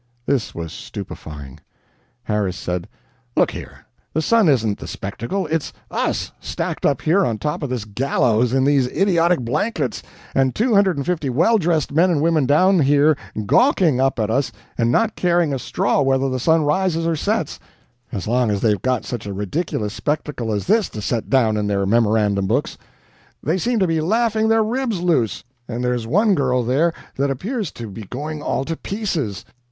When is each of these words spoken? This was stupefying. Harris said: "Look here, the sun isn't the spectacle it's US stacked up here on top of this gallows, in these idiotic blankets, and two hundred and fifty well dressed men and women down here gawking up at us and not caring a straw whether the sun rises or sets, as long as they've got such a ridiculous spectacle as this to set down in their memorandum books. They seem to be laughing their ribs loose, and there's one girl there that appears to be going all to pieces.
This 0.25 0.55
was 0.55 0.73
stupefying. 0.73 1.59
Harris 2.23 2.57
said: 2.57 2.89
"Look 3.37 3.51
here, 3.51 3.85
the 4.15 4.21
sun 4.23 4.49
isn't 4.49 4.79
the 4.79 4.87
spectacle 4.87 5.45
it's 5.45 5.73
US 5.91 6.31
stacked 6.39 6.87
up 6.87 7.03
here 7.03 7.23
on 7.23 7.37
top 7.37 7.61
of 7.61 7.69
this 7.69 7.85
gallows, 7.85 8.51
in 8.51 8.63
these 8.63 8.87
idiotic 8.87 9.41
blankets, 9.41 10.01
and 10.33 10.55
two 10.55 10.73
hundred 10.73 10.97
and 10.97 11.05
fifty 11.05 11.29
well 11.29 11.59
dressed 11.59 11.91
men 11.91 12.09
and 12.09 12.19
women 12.19 12.47
down 12.47 12.79
here 12.79 13.15
gawking 13.45 14.01
up 14.01 14.19
at 14.19 14.31
us 14.31 14.51
and 14.75 14.91
not 14.91 15.15
caring 15.15 15.53
a 15.53 15.59
straw 15.59 16.01
whether 16.01 16.29
the 16.31 16.39
sun 16.39 16.63
rises 16.63 17.05
or 17.05 17.15
sets, 17.15 17.59
as 18.11 18.27
long 18.27 18.49
as 18.49 18.59
they've 18.61 18.81
got 18.81 19.05
such 19.05 19.27
a 19.27 19.33
ridiculous 19.33 19.93
spectacle 19.93 20.51
as 20.51 20.65
this 20.65 20.89
to 20.89 20.99
set 20.99 21.29
down 21.29 21.57
in 21.57 21.67
their 21.67 21.85
memorandum 21.85 22.47
books. 22.47 22.75
They 23.43 23.59
seem 23.59 23.77
to 23.77 23.85
be 23.85 24.01
laughing 24.01 24.47
their 24.47 24.63
ribs 24.63 24.99
loose, 25.01 25.43
and 25.67 25.83
there's 25.83 26.07
one 26.07 26.33
girl 26.33 26.63
there 26.63 26.91
that 27.17 27.29
appears 27.29 27.69
to 27.73 27.85
be 27.87 28.01
going 28.05 28.41
all 28.41 28.65
to 28.65 28.75
pieces. 28.75 29.45